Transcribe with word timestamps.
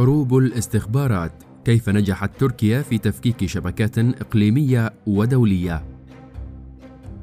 حروب 0.00 0.36
الاستخبارات. 0.36 1.32
كيف 1.64 1.88
نجحت 1.88 2.30
تركيا 2.38 2.82
في 2.82 2.98
تفكيك 2.98 3.46
شبكات 3.46 3.98
إقليمية 3.98 4.92
ودولية؟ 5.06 5.84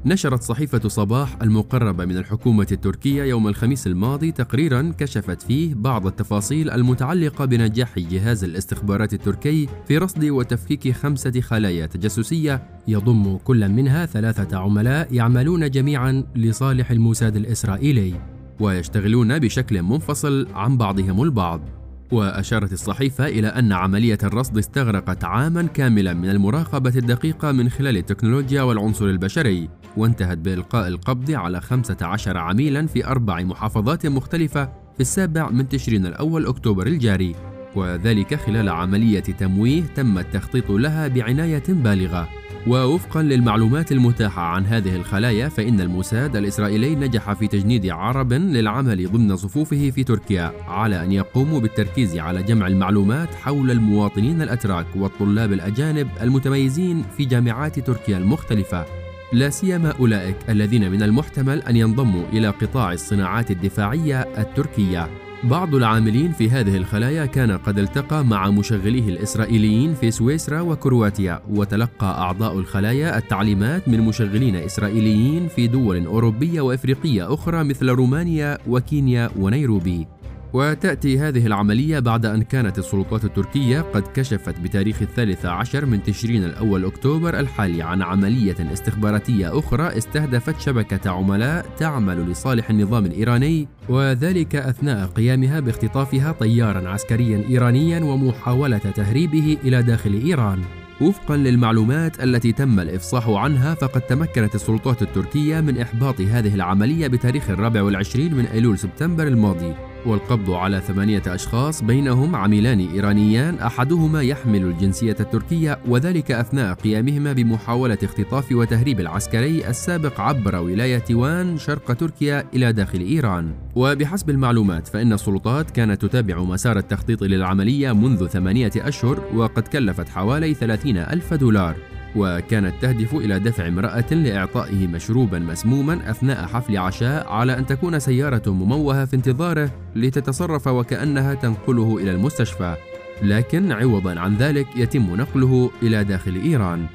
نشرت 0.04 0.42
صحيفة 0.42 0.88
صباح 0.88 1.42
المقربة 1.42 2.04
من 2.04 2.16
الحكومة 2.16 2.66
التركية 2.72 3.24
يوم 3.24 3.48
الخميس 3.48 3.86
الماضي 3.86 4.32
تقريرا 4.32 4.92
كشفت 4.98 5.42
فيه 5.42 5.74
بعض 5.74 6.06
التفاصيل 6.06 6.70
المتعلقة 6.70 7.44
بنجاح 7.44 7.98
جهاز 7.98 8.44
الاستخبارات 8.44 9.14
التركي 9.14 9.68
في 9.88 9.98
رصد 9.98 10.24
وتفكيك 10.24 10.92
خمسة 10.92 11.40
خلايا 11.40 11.86
تجسسية 11.86 12.62
يضم 12.88 13.36
كل 13.36 13.68
منها 13.68 14.06
ثلاثة 14.06 14.58
عملاء 14.58 15.14
يعملون 15.14 15.70
جميعا 15.70 16.24
لصالح 16.36 16.90
الموساد 16.90 17.36
الإسرائيلي 17.36 18.14
ويشتغلون 18.60 19.38
بشكل 19.38 19.82
منفصل 19.82 20.48
عن 20.54 20.76
بعضهم 20.76 21.22
البعض. 21.22 21.77
وأشارت 22.12 22.72
الصحيفة 22.72 23.26
إلى 23.26 23.48
أن 23.48 23.72
عملية 23.72 24.18
الرصد 24.22 24.58
استغرقت 24.58 25.24
عاما 25.24 25.62
كاملا 25.62 26.14
من 26.14 26.30
المراقبة 26.30 26.92
الدقيقة 26.96 27.52
من 27.52 27.68
خلال 27.68 27.96
التكنولوجيا 27.96 28.62
والعنصر 28.62 29.04
البشري 29.04 29.68
وانتهت 29.96 30.38
بإلقاء 30.38 30.88
القبض 30.88 31.30
على 31.30 31.60
15 31.60 32.38
عميلا 32.38 32.86
في 32.86 33.06
أربع 33.06 33.40
محافظات 33.40 34.06
مختلفة 34.06 34.64
في 34.94 35.00
السابع 35.00 35.50
من 35.50 35.68
تشرين 35.68 36.06
الأول 36.06 36.46
أكتوبر 36.46 36.86
الجاري. 36.86 37.57
وذلك 37.78 38.34
خلال 38.34 38.68
عملية 38.68 39.20
تمويه 39.20 39.82
تم 39.96 40.18
التخطيط 40.18 40.70
لها 40.70 41.08
بعناية 41.08 41.62
بالغة. 41.68 42.28
ووفقا 42.66 43.22
للمعلومات 43.22 43.92
المتاحة 43.92 44.42
عن 44.42 44.66
هذه 44.66 44.96
الخلايا 44.96 45.48
فإن 45.48 45.80
الموساد 45.80 46.36
الإسرائيلي 46.36 46.94
نجح 46.94 47.32
في 47.32 47.46
تجنيد 47.46 47.86
عرب 47.86 48.32
للعمل 48.32 49.12
ضمن 49.12 49.36
صفوفه 49.36 49.90
في 49.90 50.04
تركيا 50.04 50.52
على 50.68 51.04
أن 51.04 51.12
يقوموا 51.12 51.60
بالتركيز 51.60 52.18
على 52.18 52.42
جمع 52.42 52.66
المعلومات 52.66 53.34
حول 53.34 53.70
المواطنين 53.70 54.42
الأتراك 54.42 54.86
والطلاب 54.96 55.52
الأجانب 55.52 56.08
المتميزين 56.22 57.04
في 57.16 57.24
جامعات 57.24 57.78
تركيا 57.78 58.18
المختلفة. 58.18 58.86
لا 59.32 59.50
سيما 59.50 59.92
أولئك 60.00 60.36
الذين 60.48 60.90
من 60.90 61.02
المحتمل 61.02 61.62
أن 61.62 61.76
ينضموا 61.76 62.24
إلى 62.32 62.48
قطاع 62.48 62.92
الصناعات 62.92 63.50
الدفاعية 63.50 64.20
التركية. 64.20 65.27
بعض 65.44 65.74
العاملين 65.74 66.32
في 66.32 66.50
هذه 66.50 66.76
الخلايا 66.76 67.26
كان 67.26 67.50
قد 67.50 67.78
التقى 67.78 68.24
مع 68.24 68.50
مشغليه 68.50 69.08
الإسرائيليين 69.08 69.94
في 69.94 70.10
سويسرا 70.10 70.60
وكرواتيا 70.60 71.42
وتلقى 71.50 72.06
أعضاء 72.06 72.58
الخلايا 72.58 73.18
التعليمات 73.18 73.88
من 73.88 74.00
مشغلين 74.00 74.56
إسرائيليين 74.56 75.48
في 75.48 75.66
دول 75.66 76.06
أوروبية 76.06 76.60
وإفريقية 76.60 77.34
أخرى 77.34 77.64
مثل 77.64 77.88
رومانيا 77.88 78.58
وكينيا 78.68 79.30
ونيروبي. 79.36 80.06
وتأتي 80.52 81.18
هذه 81.18 81.46
العملية 81.46 81.98
بعد 81.98 82.26
أن 82.26 82.42
كانت 82.42 82.78
السلطات 82.78 83.24
التركية 83.24 83.80
قد 83.80 84.02
كشفت 84.14 84.60
بتاريخ 84.60 85.02
الثالث 85.02 85.46
عشر 85.46 85.86
من 85.86 86.02
تشرين 86.02 86.44
الأول 86.44 86.84
أكتوبر 86.84 87.40
الحالي 87.40 87.82
عن 87.82 88.02
عملية 88.02 88.72
استخباراتية 88.72 89.58
أخرى 89.58 89.98
استهدفت 89.98 90.60
شبكة 90.60 91.10
عملاء 91.10 91.66
تعمل 91.78 92.30
لصالح 92.30 92.70
النظام 92.70 93.06
الإيراني 93.06 93.68
وذلك 93.88 94.56
أثناء 94.56 95.06
قيامها 95.06 95.60
باختطافها 95.60 96.32
طيارا 96.32 96.88
عسكريا 96.88 97.44
إيرانيا 97.48 98.04
ومحاولة 98.04 98.78
تهريبه 98.78 99.56
إلى 99.64 99.82
داخل 99.82 100.12
إيران. 100.12 100.58
وفقا 101.00 101.36
للمعلومات 101.36 102.22
التي 102.22 102.52
تم 102.52 102.80
الإفصاح 102.80 103.28
عنها 103.28 103.74
فقد 103.74 104.00
تمكنت 104.00 104.54
السلطات 104.54 105.02
التركية 105.02 105.60
من 105.60 105.78
إحباط 105.80 106.20
هذه 106.20 106.54
العملية 106.54 107.06
بتاريخ 107.06 107.50
الرابع 107.50 107.82
والعشرين 107.82 108.34
من 108.34 108.46
أيلول 108.46 108.78
سبتمبر 108.78 109.26
الماضي. 109.26 109.87
والقبض 110.06 110.50
على 110.50 110.80
ثمانية 110.80 111.22
أشخاص 111.26 111.82
بينهم 111.82 112.36
عميلان 112.36 112.88
إيرانيان 112.94 113.54
أحدهما 113.54 114.22
يحمل 114.22 114.62
الجنسية 114.62 115.16
التركية 115.20 115.78
وذلك 115.88 116.30
أثناء 116.30 116.74
قيامهما 116.74 117.32
بمحاولة 117.32 117.98
اختطاف 118.02 118.52
وتهريب 118.52 119.00
العسكري 119.00 119.68
السابق 119.68 120.20
عبر 120.20 120.56
ولاية 120.56 121.04
وان 121.10 121.58
شرق 121.58 121.92
تركيا 121.92 122.44
إلى 122.54 122.72
داخل 122.72 123.00
إيران. 123.00 123.52
وبحسب 123.76 124.30
المعلومات 124.30 124.88
فإن 124.88 125.12
السلطات 125.12 125.70
كانت 125.70 126.02
تتابع 126.02 126.42
مسار 126.42 126.78
التخطيط 126.78 127.22
للعملية 127.22 127.92
منذ 127.92 128.26
ثمانية 128.26 128.72
أشهر 128.76 129.20
وقد 129.34 129.62
كلفت 129.68 130.08
حوالي 130.08 130.54
30 130.54 130.96
ألف 130.96 131.34
دولار. 131.34 131.76
وكانت 132.18 132.74
تهدف 132.82 133.14
إلى 133.14 133.40
دفع 133.40 133.68
امرأة 133.68 134.14
لإعطائه 134.14 134.86
مشروبا 134.86 135.38
مسموما 135.38 136.10
أثناء 136.10 136.46
حفل 136.46 136.76
عشاء 136.76 137.28
على 137.28 137.58
أن 137.58 137.66
تكون 137.66 137.98
سيارة 137.98 138.50
مموهة 138.50 139.04
في 139.04 139.16
انتظاره 139.16 139.70
لتتصرف 139.96 140.66
وكأنها 140.66 141.34
تنقله 141.34 141.98
إلى 141.98 142.10
المستشفى. 142.10 142.76
لكن 143.22 143.72
عوضا 143.72 144.20
عن 144.20 144.36
ذلك 144.36 144.66
يتم 144.76 145.16
نقله 145.16 145.70
إلى 145.82 146.04
داخل 146.04 146.34
إيران. 146.44 146.86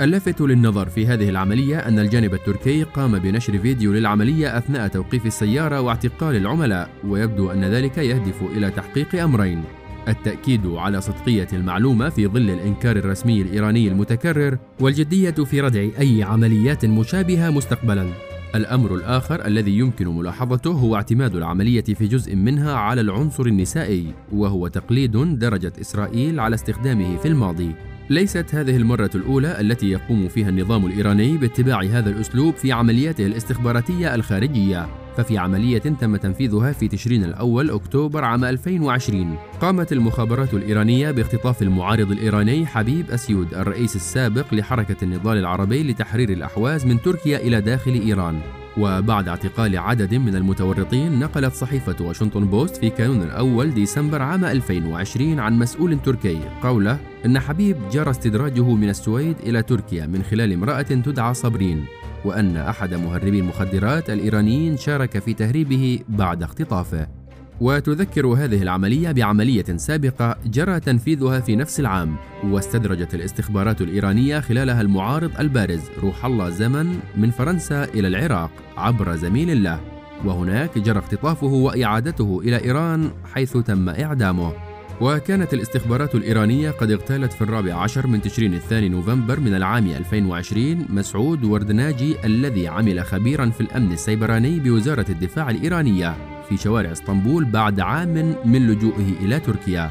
اللافت 0.00 0.40
للنظر 0.40 0.88
في 0.88 1.06
هذه 1.06 1.28
العملية 1.28 1.78
أن 1.78 1.98
الجانب 1.98 2.34
التركي 2.34 2.82
قام 2.82 3.18
بنشر 3.18 3.58
فيديو 3.58 3.92
للعملية 3.92 4.58
أثناء 4.58 4.88
توقيف 4.88 5.26
السيارة 5.26 5.80
واعتقال 5.80 6.36
العملاء 6.36 6.90
ويبدو 7.08 7.50
أن 7.50 7.64
ذلك 7.64 7.98
يهدف 7.98 8.42
إلى 8.56 8.70
تحقيق 8.70 9.22
أمرين. 9.22 9.64
التأكيد 10.08 10.66
على 10.66 11.00
صدقية 11.00 11.48
المعلومة 11.52 12.08
في 12.08 12.26
ظل 12.26 12.50
الإنكار 12.50 12.96
الرسمي 12.96 13.42
الإيراني 13.42 13.88
المتكرر 13.88 14.58
والجدية 14.80 15.30
في 15.30 15.60
ردع 15.60 15.80
أي 16.00 16.22
عمليات 16.22 16.84
مشابهة 16.86 17.50
مستقبلا. 17.50 18.08
الأمر 18.54 18.94
الآخر 18.94 19.46
الذي 19.46 19.78
يمكن 19.78 20.08
ملاحظته 20.08 20.70
هو 20.70 20.96
اعتماد 20.96 21.36
العملية 21.36 21.82
في 21.82 22.06
جزء 22.06 22.36
منها 22.36 22.74
على 22.74 23.00
العنصر 23.00 23.46
النسائي 23.46 24.14
وهو 24.32 24.68
تقليد 24.68 25.38
درجة 25.38 25.72
إسرائيل 25.80 26.40
على 26.40 26.54
استخدامه 26.54 27.16
في 27.16 27.28
الماضي. 27.28 27.70
ليست 28.10 28.54
هذه 28.54 28.76
المرة 28.76 29.10
الأولى 29.14 29.60
التي 29.60 29.90
يقوم 29.90 30.28
فيها 30.28 30.48
النظام 30.48 30.86
الإيراني 30.86 31.36
باتباع 31.36 31.80
هذا 31.82 32.10
الأسلوب 32.10 32.54
في 32.54 32.72
عملياته 32.72 33.26
الاستخباراتية 33.26 34.14
الخارجية. 34.14 35.01
ففي 35.16 35.38
عملية 35.38 35.78
تم 35.78 36.16
تنفيذها 36.16 36.72
في 36.72 36.88
تشرين 36.88 37.24
الأول 37.24 37.70
أكتوبر 37.70 38.24
عام 38.24 38.44
2020 38.44 39.36
قامت 39.60 39.92
المخابرات 39.92 40.54
الإيرانية 40.54 41.10
باختطاف 41.10 41.62
المعارض 41.62 42.10
الإيراني 42.10 42.66
حبيب 42.66 43.10
أسيود 43.10 43.54
الرئيس 43.54 43.96
السابق 43.96 44.54
لحركة 44.54 44.96
النضال 45.02 45.38
العربي 45.38 45.82
لتحرير 45.82 46.30
الأحواز 46.30 46.86
من 46.86 47.02
تركيا 47.02 47.38
إلى 47.38 47.60
داخل 47.60 47.90
إيران. 47.90 48.40
وبعد 48.76 49.28
اعتقال 49.28 49.78
عدد 49.78 50.14
من 50.14 50.36
المتورطين 50.36 51.18
نقلت 51.18 51.54
صحيفة 51.54 51.96
واشنطن 52.00 52.44
بوست 52.44 52.76
في 52.76 52.90
كانون 52.90 53.22
الأول 53.22 53.74
ديسمبر 53.74 54.22
عام 54.22 54.44
2020 54.44 55.40
عن 55.40 55.58
مسؤول 55.58 55.98
تركي 56.02 56.40
قوله 56.62 56.98
إن 57.26 57.38
حبيب 57.38 57.76
جرى 57.92 58.10
استدراجه 58.10 58.74
من 58.74 58.88
السويد 58.88 59.36
إلى 59.42 59.62
تركيا 59.62 60.06
من 60.06 60.22
خلال 60.22 60.52
امرأة 60.52 60.82
تدعى 60.82 61.34
صبرين 61.34 61.84
وأن 62.24 62.56
أحد 62.56 62.94
مهربي 62.94 63.38
المخدرات 63.38 64.10
الإيرانيين 64.10 64.76
شارك 64.76 65.18
في 65.18 65.34
تهريبه 65.34 66.00
بعد 66.08 66.42
اختطافه. 66.42 67.22
وتذكر 67.60 68.26
هذه 68.26 68.62
العملية 68.62 69.12
بعملية 69.12 69.64
سابقة 69.76 70.36
جرى 70.46 70.80
تنفيذها 70.80 71.40
في 71.40 71.56
نفس 71.56 71.80
العام 71.80 72.16
واستدرجت 72.44 73.14
الاستخبارات 73.14 73.80
الإيرانية 73.80 74.40
خلالها 74.40 74.80
المعارض 74.80 75.30
البارز 75.40 75.80
روح 76.02 76.24
الله 76.24 76.50
زمن 76.50 76.98
من 77.16 77.30
فرنسا 77.30 77.84
إلى 77.84 78.08
العراق 78.08 78.50
عبر 78.76 79.16
زميل 79.16 79.62
له 79.62 79.80
وهناك 80.24 80.78
جرى 80.78 80.98
اختطافه 80.98 81.46
وإعادته 81.46 82.40
إلى 82.44 82.64
إيران 82.64 83.10
حيث 83.34 83.56
تم 83.56 83.88
إعدامه. 83.88 84.71
وكانت 85.00 85.54
الاستخبارات 85.54 86.14
الإيرانية 86.14 86.70
قد 86.70 86.90
اغتالت 86.90 87.32
في 87.32 87.42
الرابع 87.42 87.74
عشر 87.74 88.06
من 88.06 88.22
تشرين 88.22 88.54
الثاني 88.54 88.88
نوفمبر 88.88 89.40
من 89.40 89.54
العام 89.54 89.86
2020 89.86 90.86
مسعود 90.88 91.44
وردناجي 91.44 92.16
الذي 92.24 92.68
عمل 92.68 93.04
خبيرا 93.04 93.50
في 93.50 93.60
الأمن 93.60 93.92
السيبراني 93.92 94.60
بوزارة 94.60 95.06
الدفاع 95.08 95.50
الإيرانية 95.50 96.16
في 96.48 96.56
شوارع 96.56 96.92
اسطنبول 96.92 97.44
بعد 97.44 97.80
عام 97.80 98.36
من 98.44 98.66
لجوئه 98.66 99.12
إلى 99.20 99.40
تركيا. 99.40 99.90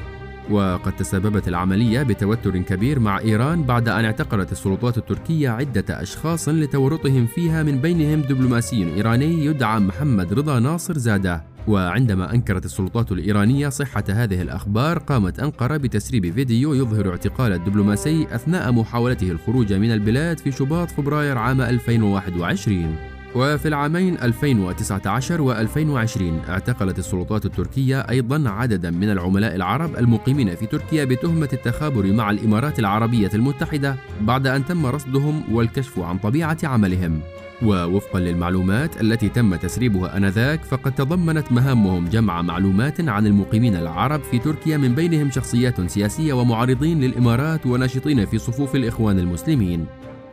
وقد 0.50 0.96
تسببت 0.96 1.48
العملية 1.48 2.04
بتوتر 2.04 2.58
كبير 2.58 3.00
مع 3.00 3.20
إيران 3.20 3.64
بعد 3.64 3.90
أن 3.90 4.06
اعتقلت 4.06 4.52
السلطات 4.52 4.98
التركية 4.98 5.50
عدة 5.50 6.02
أشخاص 6.02 6.50
لتورطهم 6.50 7.26
فيها 7.26 7.64
من 7.64 7.78
بينهم 7.78 8.22
دبلوماسي 8.22 8.94
إيراني 8.96 9.46
يدعى 9.46 9.80
محمد 9.80 10.34
رضا 10.34 10.60
ناصر 10.60 10.98
زادة. 10.98 11.44
وعندما 11.68 12.34
أنكرت 12.34 12.66
السلطات 12.66 13.12
الإيرانية 13.12 13.70
صحة 13.70 14.04
هذه 14.10 14.42
الأخبار 14.42 15.00
قامت 15.00 15.40
أنقرة 15.40 15.78
بتسريب 15.78 16.34
فيديو 16.34 16.74
يظهر 16.74 17.10
اعتقال 17.10 17.54
الدبلوماسي 17.54 18.28
أثناء 18.32 18.72
محاولته 18.72 19.32
الخروج 19.32 19.74
من 19.74 19.92
البلاد 19.92 20.40
في 20.40 20.52
شباط 20.52 20.92
فبراير 20.92 21.38
عام 21.38 21.62
2021 21.62 22.96
وفي 23.36 23.68
العامين 23.68 24.18
2019 24.22 25.68
و2020 25.68 26.50
اعتقلت 26.50 27.00
السلطات 27.00 27.46
التركية 27.46 28.00
أيضا 28.00 28.50
عددا 28.50 28.92
من 28.92 29.12
العملاء 29.12 29.56
العرب 29.56 29.96
المقيمين 29.96 30.56
في 30.56 30.66
تركيا 30.66 31.06
بتهمة 31.06 31.50
التخابر 31.54 32.14
مع 32.14 32.32
الإمارات 32.32 32.80
العربية 32.80 33.30
المتحدة 33.34 33.96
بعد 34.22 34.48
أن 34.48 34.66
تم 34.66 34.86
رصدهم 34.86 35.44
والكشف 35.52 36.00
عن 36.00 36.18
طبيعة 36.18 36.58
عملهم. 36.64 37.22
ووفقا 37.64 38.20
للمعلومات 38.20 39.02
التي 39.02 39.30
تم 39.30 39.56
تسريبها 39.56 40.18
آنذاك 40.18 40.64
فقد 40.64 40.96
تضمنت 40.96 41.52
مهامهم 41.52 42.10
جمع 42.10 42.42
معلومات 42.42 43.10
عن 43.10 43.28
المقيمين 43.28 43.76
العرب 43.76 44.22
في 44.24 44.40
تركيا 44.40 44.78
من 44.78 44.96
بينهم 44.96 45.32
شخصيات 45.32 45.92
سياسية 45.92 46.34
ومعارضين 46.34 47.02
للإمارات 47.02 47.66
وناشطين 47.66 48.26
في 48.26 48.38
صفوف 48.38 48.76
الإخوان 48.76 49.20
المسلمين. 49.20 49.86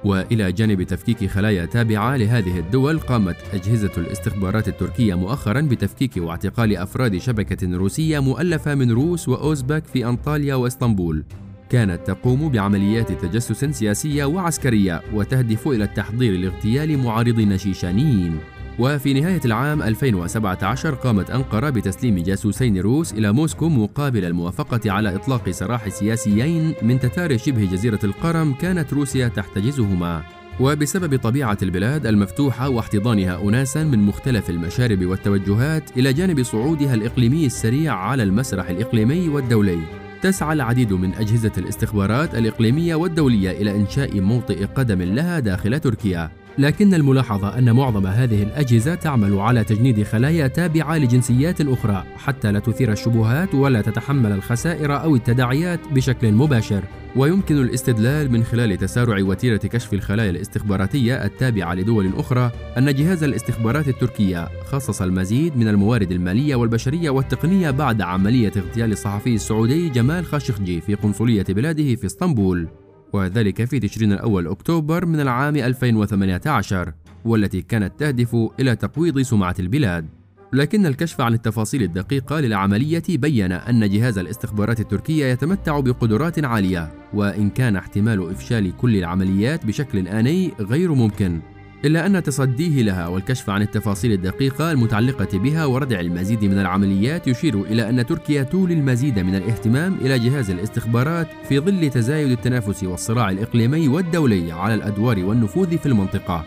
وإلى 0.05 0.53
جانب 0.53 0.83
تفكيك 0.83 1.27
خلايا 1.31 1.65
تابعة 1.65 2.17
لهذه 2.17 2.59
الدول 2.59 2.99
قامت 2.99 3.37
أجهزة 3.53 3.93
الاستخبارات 3.97 4.69
التركية 4.69 5.15
مؤخرا 5.15 5.61
بتفكيك 5.61 6.13
واعتقال 6.17 6.77
أفراد 6.77 7.19
شبكة 7.19 7.77
روسية 7.77 8.19
مؤلفة 8.19 8.75
من 8.75 8.91
روس 8.91 9.29
وأوزبك 9.29 9.85
في 9.85 10.07
أنطاليا 10.07 10.55
وإسطنبول. 10.55 11.25
كانت 11.71 12.07
تقوم 12.07 12.49
بعمليات 12.49 13.13
تجسس 13.13 13.65
سياسية 13.65 14.25
وعسكرية 14.25 15.03
وتهدف 15.15 15.69
إلى 15.69 15.85
التحضير 15.85 16.33
لاغتيال 16.33 16.99
معارضين 16.99 17.59
شيشانيين. 17.59 18.39
وفي 18.79 19.15
نهاية 19.15 19.41
العام 19.45 19.83
2017 19.83 20.95
قامت 20.95 21.31
أنقرة 21.31 21.71
بتسليم 21.71 22.19
جاسوسين 22.19 22.79
روس 22.79 23.13
إلى 23.13 23.33
موسكو 23.33 23.69
مقابل 23.69 24.25
الموافقة 24.25 24.93
على 24.93 25.15
إطلاق 25.15 25.51
سراح 25.51 25.89
سياسيين 25.89 26.75
من 26.83 27.01
تتار 27.01 27.37
شبه 27.37 27.65
جزيرة 27.65 28.01
القرم 28.05 28.55
كانت 28.55 28.93
روسيا 28.93 29.29
تحتجزهما. 29.29 30.23
وبسبب 30.61 31.19
طبيعة 31.19 31.59
البلاد 31.63 32.07
المفتوحة 32.07 32.69
واحتضانها 32.69 33.43
أناسا 33.43 33.85
من 33.85 33.99
مختلف 33.99 34.51
المشارب 34.51 35.07
والتوجهات 35.07 35.97
إلى 35.97 36.13
جانب 36.13 36.43
صعودها 36.43 36.95
الإقليمي 36.95 37.47
السريع 37.47 37.95
على 37.95 38.23
المسرح 38.23 38.69
الإقليمي 38.69 39.29
والدولي. 39.29 40.08
تسعى 40.23 40.53
العديد 40.53 40.93
من 40.93 41.15
أجهزة 41.15 41.53
الاستخبارات 41.59 42.35
الإقليمية 42.35 42.95
والدولية 42.95 43.51
إلى 43.51 43.71
إنشاء 43.71 44.21
موطئ 44.21 44.65
قدم 44.65 45.03
لها 45.03 45.39
داخل 45.39 45.81
تركيا. 45.81 46.31
لكن 46.59 46.95
الملاحظة 46.95 47.59
أن 47.59 47.73
معظم 47.73 48.07
هذه 48.07 48.43
الأجهزة 48.43 48.95
تعمل 48.95 49.39
على 49.39 49.65
تجنيد 49.65 50.03
خلايا 50.03 50.47
تابعة 50.47 50.99
لجنسيات 50.99 51.61
أخرى 51.61 52.05
حتى 52.17 52.53
لا 52.53 52.59
تثير 52.59 52.93
الشبهات 52.93 53.55
ولا 53.55 53.83
تتحمل 53.83 54.33
الخسائر 54.33 55.03
أو 55.03 55.17
التداعيات 55.17 55.81
بشكل 55.93 56.33
مباشر. 56.33 56.85
ويمكن 57.17 57.59
الاستدلال 57.59 58.33
من 58.33 58.45
خلال 58.45 58.77
تسارع 58.77 59.25
وتيرة 59.25 59.57
كشف 59.57 59.95
الخلايا 59.95 60.31
الاستخباراتية 60.31 61.25
التابعة 61.25 61.75
لدول 61.75 62.13
أخرى 62.17 62.51
أن 62.79 62.95
جهاز 62.95 63.25
الاستخبارات 63.25 63.89
التركية 63.89 64.49
خصص 64.65 65.03
المزيد 65.03 65.57
من 65.57 65.69
الموارد 65.69 66.13
المالية 66.13 66.57
والبشرية 66.57 67.11
والتقنية 67.11 67.71
بعد 67.71 68.03
عملية 68.03 68.53
اغتيال 68.57 68.93
الصحفي 68.93 69.35
السعودي 69.35 69.89
جمال 69.89 70.27
خاشقجي 70.27 70.81
في 70.81 70.95
قنصلية 70.95 71.47
بلاده 71.49 71.95
في 71.95 72.07
إسطنبول. 72.07 72.69
وذلك 73.13 73.65
في 73.65 73.81
تشرين 73.81 74.13
الأول 74.13 74.47
أكتوبر 74.47 75.07
من 75.07 75.21
العام 75.21 75.57
2018 75.57 76.93
والتي 77.25 77.63
كانت 77.63 77.93
تهدف 77.99 78.37
إلى 78.61 78.77
تقويض 78.77 79.21
سمعة 79.21 79.55
البلاد. 79.59 80.07
لكن 80.53 80.87
الكشف 80.87 81.21
عن 81.21 81.35
التفاصيل 81.35 81.83
الدقيقة 81.83 82.41
للعملية 82.41 83.03
بين 83.09 83.53
أن 83.53 83.91
جهاز 83.91 84.19
الاستخبارات 84.19 84.81
التركية 84.81 85.27
يتمتع 85.27 85.81
بقدرات 85.81 86.45
عالية 86.45 86.93
وإن 87.15 87.51
كان 87.51 87.77
احتمال 87.77 88.31
إفشال 88.31 88.77
كل 88.77 88.97
العمليات 88.97 89.67
بشكل 89.67 90.09
آني 90.09 90.53
غير 90.61 90.95
ممكن. 90.95 91.41
إلا 91.85 92.07
أن 92.07 92.23
تصديه 92.23 92.83
لها 92.83 93.07
والكشف 93.09 93.51
عن 93.51 93.63
التفاصيل 93.63 94.13
الدقيقة 94.13 94.73
المتعلقة 94.73 95.39
بها 95.39 95.65
وردع 95.65 96.01
المزيد 96.01 96.45
من 96.45 96.59
العمليات 96.59 97.29
يشير 97.29 97.63
إلى 97.63 97.89
أن 97.89 98.07
تركيا 98.07 98.43
تولي 98.43 98.75
المزيد 98.75 99.19
من 99.19 99.35
الاهتمام 99.35 99.95
إلى 100.01 100.19
جهاز 100.19 100.51
الاستخبارات 100.51 101.29
في 101.49 101.61
ظل 101.61 101.91
تزايد 101.91 102.31
التنافس 102.31 102.85
والصراع 102.85 103.31
الإقليمي 103.31 103.89
والدولي 103.89 104.53
على 104.53 104.75
الأدوار 104.75 105.25
والنفوذ 105.25 105.79
في 105.79 105.87
المنطقة. 105.87 106.45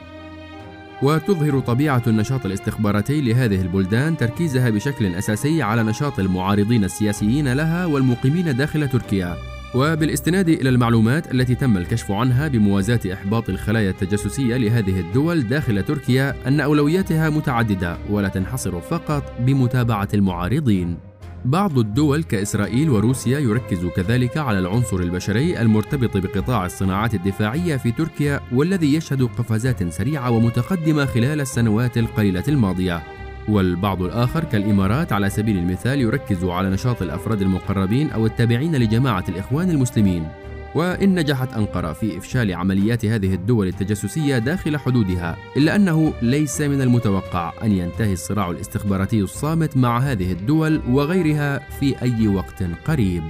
وتظهر 1.01 1.59
طبيعة 1.59 2.03
النشاط 2.07 2.45
الاستخباراتي 2.45 3.21
لهذه 3.21 3.61
البلدان 3.61 4.17
تركيزها 4.17 4.69
بشكل 4.69 5.15
أساسي 5.15 5.61
على 5.61 5.83
نشاط 5.83 6.19
المعارضين 6.19 6.83
السياسيين 6.83 7.53
لها 7.53 7.85
والمقيمين 7.85 8.57
داخل 8.57 8.89
تركيا 8.89 9.37
وبالاستناد 9.75 10.50
إلى 10.50 10.69
المعلومات 10.69 11.33
التي 11.33 11.56
تم 11.56 11.77
الكشف 11.77 12.12
عنها 12.12 12.47
بموازاة 12.47 13.00
إحباط 13.13 13.50
الخلايا 13.50 13.89
التجسسية 13.89 14.57
لهذه 14.57 15.00
الدول 15.00 15.47
داخل 15.47 15.83
تركيا 15.83 16.35
أن 16.47 16.59
أولوياتها 16.59 17.29
متعددة 17.29 17.97
ولا 18.09 18.27
تنحصر 18.27 18.81
فقط 18.81 19.33
بمتابعة 19.39 20.07
المعارضين. 20.13 20.97
بعض 21.45 21.77
الدول 21.77 22.23
كإسرائيل 22.23 22.89
وروسيا 22.89 23.39
يركز 23.39 23.85
كذلك 23.85 24.38
على 24.38 24.59
العنصر 24.59 24.97
البشري 24.97 25.62
المرتبط 25.62 26.17
بقطاع 26.17 26.65
الصناعات 26.65 27.13
الدفاعية 27.13 27.77
في 27.77 27.91
تركيا 27.91 28.39
والذي 28.53 28.95
يشهد 28.95 29.24
قفزات 29.24 29.94
سريعة 29.94 30.31
ومتقدمة 30.31 31.06
خلال 31.06 31.41
السنوات 31.41 31.97
القليلة 31.97 32.44
الماضية. 32.47 33.20
والبعض 33.49 34.01
الآخر 34.01 34.43
كالإمارات 34.43 35.13
على 35.13 35.29
سبيل 35.29 35.57
المثال 35.57 36.01
يركز 36.01 36.43
على 36.43 36.69
نشاط 36.69 37.01
الأفراد 37.01 37.41
المقربين 37.41 38.11
أو 38.11 38.25
التابعين 38.25 38.75
لجماعة 38.75 39.23
الإخوان 39.29 39.69
المسلمين. 39.69 40.27
وإن 40.75 41.19
نجحت 41.19 41.53
أنقرة 41.53 41.93
في 41.93 42.17
إفشال 42.17 42.53
عمليات 42.53 43.05
هذه 43.05 43.33
الدول 43.33 43.67
التجسسية 43.67 44.38
داخل 44.38 44.77
حدودها 44.77 45.38
إلا 45.57 45.75
أنه 45.75 46.13
ليس 46.21 46.61
من 46.61 46.81
المتوقع 46.81 47.53
أن 47.63 47.71
ينتهي 47.71 48.13
الصراع 48.13 48.51
الاستخباراتي 48.51 49.21
الصامت 49.21 49.77
مع 49.77 49.99
هذه 49.99 50.31
الدول 50.31 50.81
وغيرها 50.89 51.59
في 51.79 52.01
أي 52.01 52.27
وقت 52.27 52.63
قريب. 52.85 53.23